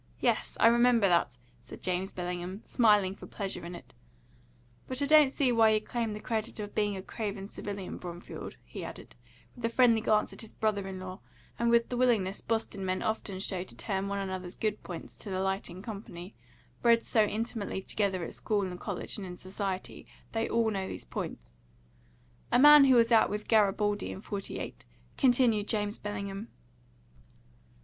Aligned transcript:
'""Yes, 0.29 0.57
I 0.59 0.65
remember 0.65 1.07
that," 1.07 1.37
said 1.61 1.83
James 1.83 2.11
Bellingham, 2.11 2.63
smiling 2.65 3.13
for 3.13 3.27
pleasure 3.27 3.63
in 3.63 3.75
it. 3.75 3.93
"But 4.87 4.99
I 4.99 5.05
don't 5.05 5.29
see 5.29 5.51
why 5.51 5.69
you 5.69 5.79
claim 5.79 6.13
the 6.13 6.19
credit 6.19 6.59
of 6.59 6.73
being 6.73 6.97
a 6.97 7.03
craven 7.03 7.47
civilian, 7.47 7.99
Bromfield," 7.99 8.55
he 8.65 8.83
added, 8.83 9.13
with 9.55 9.63
a 9.63 9.69
friendly 9.69 10.01
glance 10.01 10.33
at 10.33 10.41
his 10.41 10.53
brother 10.53 10.87
in 10.87 10.99
law, 10.99 11.19
and 11.59 11.69
with 11.69 11.89
the 11.89 11.97
willingness 11.97 12.41
Boston 12.41 12.83
men 12.83 13.03
often 13.03 13.39
show 13.39 13.63
to 13.63 13.75
turn 13.75 14.07
one 14.07 14.17
another's 14.17 14.55
good 14.55 14.81
points 14.81 15.15
to 15.17 15.29
the 15.29 15.39
light 15.39 15.69
in 15.69 15.83
company; 15.83 16.33
bred 16.81 17.05
so 17.05 17.23
intimately 17.23 17.83
together 17.83 18.23
at 18.23 18.33
school 18.33 18.63
and 18.63 18.79
college 18.79 19.17
and 19.19 19.27
in 19.27 19.35
society, 19.37 20.07
they 20.31 20.49
all 20.49 20.71
know 20.71 20.87
these 20.87 21.05
points. 21.05 21.53
"A 22.51 22.57
man 22.57 22.85
who 22.85 22.95
was 22.95 23.11
out 23.11 23.29
with 23.29 23.47
Garibaldi 23.47 24.09
in 24.11 24.21
'48," 24.21 24.83
continued 25.15 25.67
James 25.67 25.99
Bellingham. 25.99 26.47